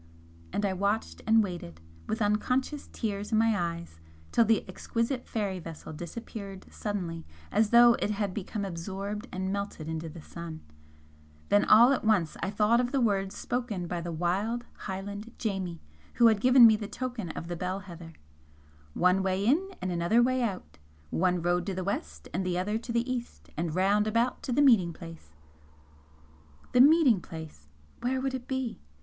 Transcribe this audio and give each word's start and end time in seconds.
And 0.51 0.65
I 0.65 0.73
watched 0.73 1.21
and 1.27 1.43
waited, 1.43 1.79
with 2.07 2.23
unconscious 2.23 2.89
tears 2.91 3.31
in 3.31 3.37
my 3.37 3.53
eyes, 3.55 3.99
till 4.31 4.43
the 4.43 4.67
exquisite 4.67 5.27
fairy 5.27 5.59
vessel 5.59 5.93
disappeared 5.93 6.65
suddenly 6.73 7.23
as 7.51 7.69
though 7.69 7.93
it 7.99 8.09
had 8.09 8.33
become 8.33 8.65
absorbed 8.65 9.27
and 9.31 9.53
melted 9.53 9.87
into 9.87 10.09
the 10.09 10.19
sun; 10.23 10.61
then 11.49 11.65
all 11.65 11.93
at 11.93 12.03
once 12.03 12.35
I 12.41 12.49
thought 12.49 12.79
of 12.81 12.91
the 12.91 12.99
words 12.99 13.37
spoken 13.37 13.85
by 13.85 14.01
the 14.01 14.11
wild 14.11 14.65
Highland 14.73 15.33
'Jamie' 15.37 15.83
who 16.15 16.29
had 16.29 16.41
given 16.41 16.65
me 16.65 16.75
the 16.75 16.87
token 16.87 17.29
of 17.37 17.47
the 17.47 17.55
bell 17.55 17.81
heather 17.81 18.13
"One 18.95 19.21
way 19.21 19.45
in 19.45 19.69
and 19.83 19.91
another 19.91 20.23
way 20.23 20.41
out! 20.41 20.79
One 21.11 21.43
road 21.43 21.63
to 21.67 21.75
the 21.75 21.83
West, 21.83 22.27
and 22.33 22.43
the 22.43 22.57
other 22.57 22.79
to 22.79 22.91
the 22.91 23.07
East, 23.07 23.51
and 23.55 23.75
round 23.75 24.07
about 24.07 24.41
to 24.41 24.51
the 24.51 24.63
meeting 24.63 24.93
place!" 24.93 25.29
The 26.71 26.81
meeting 26.81 27.21
place! 27.21 27.67
Where 27.99 28.19
would 28.19 28.33
it 28.33 28.47
be? 28.47 28.79